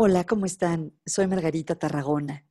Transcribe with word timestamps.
Hola, 0.00 0.22
¿cómo 0.22 0.46
están? 0.46 0.92
Soy 1.04 1.26
Margarita 1.26 1.74
Tarragona. 1.74 2.46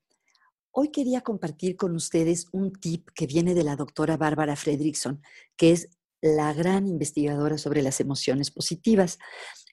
Hoy 0.71 0.89
quería 0.91 1.21
compartir 1.21 1.77
con 1.77 1.95
ustedes 1.95 2.47
un 2.51 2.73
tip 2.73 3.07
que 3.15 3.25
viene 3.25 3.53
de 3.53 3.63
la 3.63 3.77
doctora 3.77 4.17
Bárbara 4.17 4.57
Fredrickson, 4.57 5.21
que 5.55 5.71
es 5.71 5.87
la 6.19 6.51
gran 6.51 6.87
investigadora 6.87 7.57
sobre 7.57 7.81
las 7.81 8.01
emociones 8.01 8.51
positivas. 8.51 9.17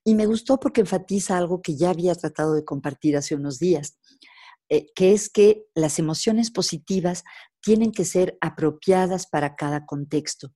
Y 0.04 0.14
me 0.14 0.26
gustó 0.26 0.60
porque 0.60 0.82
enfatiza 0.82 1.36
algo 1.36 1.62
que 1.62 1.74
ya 1.74 1.90
había 1.90 2.14
tratado 2.14 2.54
de 2.54 2.64
compartir 2.64 3.16
hace 3.16 3.34
unos 3.34 3.58
días, 3.58 3.98
eh, 4.68 4.86
que 4.94 5.12
es 5.12 5.28
que 5.30 5.64
las 5.74 5.98
emociones 5.98 6.50
positivas 6.50 7.24
tienen 7.60 7.92
que 7.92 8.04
ser 8.04 8.36
apropiadas 8.40 9.26
para 9.26 9.56
cada 9.56 9.86
contexto. 9.86 10.52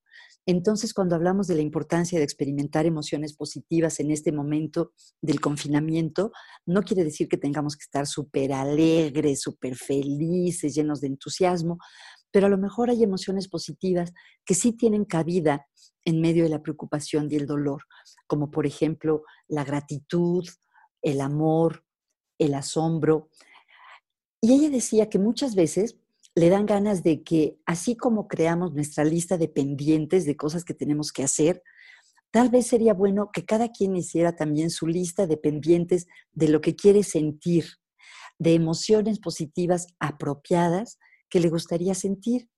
Entonces, 0.47 0.95
cuando 0.95 1.15
hablamos 1.15 1.47
de 1.47 1.57
la 1.57 1.61
importancia 1.61 2.19
de 2.19 2.25
experimentar 2.25 2.87
emociones 2.87 3.35
positivas 3.35 4.01
en 4.01 4.11
este 4.11 4.33
momento 4.33 4.93
del 5.21 5.43
confinamiento, 5.43 6.33
no 6.65 6.83
quiere 6.83 7.05
decir 7.05 7.29
que 7.29 7.37
tengamos 7.37 7.77
que 7.77 7.83
estar 7.83 8.07
súper 8.07 8.55
alegres, 8.55 9.43
súper 9.43 9.77
felices, 9.77 10.75
llenos 10.75 11.03
de 11.03 11.09
entusiasmo, 11.09 11.77
pero 12.31 12.47
a 12.47 12.51
lo 12.51 12.57
mejor 12.57 12.89
hay 12.89 13.03
emociones 13.03 13.47
positivas 13.47 14.13
que 14.47 14.55
sí 14.55 14.73
tienen 14.73 15.05
cabida 15.05 15.67
en 16.07 16.23
medio 16.23 16.45
de 16.45 16.51
la 16.51 16.63
preocupación 16.63 17.29
y 17.31 17.37
el 17.37 17.47
dolor, 17.47 17.83
como 18.27 18.51
por 18.51 18.67
ejemplo 18.67 19.25
la 19.49 19.65
gratitud, 19.65 20.47
el 21.03 21.21
amor, 21.21 21.85
el 22.39 22.55
asombro. 22.55 23.29
Y 24.41 24.53
ella 24.53 24.71
decía 24.71 25.09
que 25.09 25.19
muchas 25.19 25.55
veces 25.55 25.97
le 26.35 26.49
dan 26.49 26.67
ganas 26.67 27.03
de 27.03 27.23
que, 27.25 27.59
así 27.67 27.97
como 27.97 28.29
creamos 28.29 28.73
nuestra 28.73 29.05
lista 29.05 29.37
de 29.37 29.49
pendientes 29.49 30.25
de 30.25 30.37
cosas 30.37 30.65
que 30.65 30.75
tenemos 30.75 31.13
que 31.13 31.25
hacer, 31.25 31.63
tal 32.31 32.49
vez 32.49 32.67
sería 32.67 32.95
bueno 32.95 33.31
que 33.33 33.45
cada 33.45 33.71
quien 33.71 33.97
hiciera 33.97 34.37
también 34.37 34.71
su 34.71 34.87
lista 34.87 35.27
de 35.27 35.37
pendientes 35.37 36.07
de 36.33 36.49
lo 36.49 36.61
que 36.61 36.77
quiere 36.77 37.03
sentir, 37.03 37.65
de 38.39 38.55
emociones 38.55 39.19
positivas 39.19 39.89
apropiadas 39.99 40.99
que 41.29 41.41
le 41.41 41.49
gustaría 41.49 41.95
sentir 41.95 42.49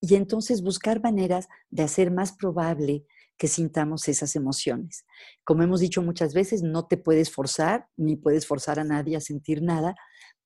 y 0.00 0.14
entonces 0.14 0.62
buscar 0.62 1.02
maneras 1.02 1.48
de 1.70 1.82
hacer 1.82 2.10
más 2.10 2.32
probable 2.32 3.04
que 3.38 3.48
sintamos 3.48 4.06
esas 4.08 4.36
emociones. 4.36 5.06
Como 5.44 5.62
hemos 5.62 5.80
dicho 5.80 6.02
muchas 6.02 6.34
veces, 6.34 6.62
no 6.62 6.86
te 6.86 6.98
puedes 6.98 7.30
forzar 7.30 7.86
ni 7.96 8.16
puedes 8.16 8.46
forzar 8.46 8.78
a 8.78 8.84
nadie 8.84 9.16
a 9.16 9.20
sentir 9.20 9.62
nada, 9.62 9.94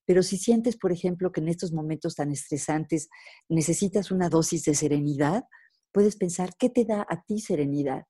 pero 0.07 0.23
si 0.23 0.37
sientes, 0.37 0.77
por 0.77 0.93
ejemplo, 0.93 1.33
que 1.33 1.41
en 1.41 1.49
estos 1.49 1.73
momentos 1.73 2.15
tan 2.15 2.31
estresantes 2.31 3.09
necesitas 3.49 4.11
una 4.11 4.29
dosis 4.29 4.65
de 4.65 4.75
serenidad, 4.75 5.45
puedes 5.93 6.17
pensar, 6.17 6.51
¿qué 6.59 6.69
te 6.69 6.85
da 6.85 7.07
a 7.09 7.23
ti 7.23 7.41
serenidad? 7.41 8.05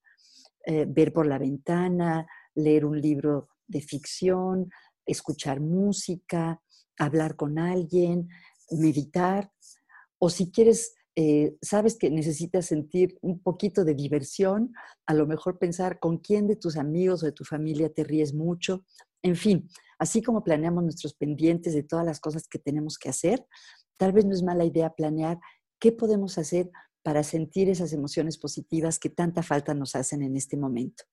Eh, 0.67 0.87
ver 0.89 1.13
por 1.13 1.27
la 1.27 1.39
ventana, 1.39 2.27
leer 2.55 2.85
un 2.85 3.01
libro 3.01 3.49
de 3.67 3.81
ficción, 3.81 4.71
escuchar 5.07 5.61
música, 5.61 6.61
hablar 6.99 7.37
con 7.37 7.59
alguien, 7.59 8.29
meditar. 8.71 9.51
O 10.19 10.31
si 10.31 10.51
quieres, 10.51 10.95
eh, 11.17 11.57
sabes 11.61 11.97
que 11.97 12.11
necesitas 12.11 12.67
sentir 12.67 13.19
un 13.21 13.41
poquito 13.41 13.85
de 13.85 13.95
diversión, 13.95 14.73
a 15.07 15.15
lo 15.15 15.27
mejor 15.27 15.59
pensar 15.59 15.99
con 15.99 16.19
quién 16.19 16.47
de 16.47 16.57
tus 16.57 16.77
amigos 16.77 17.23
o 17.23 17.27
de 17.27 17.33
tu 17.33 17.45
familia 17.45 17.93
te 17.93 18.05
ríes 18.05 18.33
mucho. 18.35 18.85
En 19.23 19.37
fin, 19.37 19.69
así 19.99 20.23
como 20.23 20.45
planeamos 20.45 20.83
nuestros 20.83 21.15
pendientes 21.15 21.75
de 21.75 21.83
todas 21.83 22.05
las 22.05 22.21
cosas 22.21 22.49
que 22.49 22.59
tenemos 22.59 22.99
que 22.99 23.09
hacer, 23.09 23.47
tal 23.99 24.13
vez 24.13 24.25
no 24.25 24.33
es 24.33 24.43
mala 24.43 24.65
idea 24.65 24.91
planear 24.91 25.39
qué 25.79 25.93
podemos 25.93 26.39
hacer 26.39 26.71
para 27.03 27.23
sentir 27.23 27.69
esas 27.69 27.93
emociones 27.93 28.39
positivas 28.39 28.99
que 28.99 29.11
tanta 29.11 29.43
falta 29.43 29.75
nos 29.75 29.95
hacen 29.95 30.23
en 30.23 30.37
este 30.37 30.57
momento. 30.57 31.05